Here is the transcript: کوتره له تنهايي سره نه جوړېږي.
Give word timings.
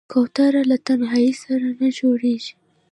کوتره 0.11 0.61
له 0.69 0.77
تنهايي 0.87 1.33
سره 1.43 1.67
نه 1.79 1.89
جوړېږي. 1.99 2.53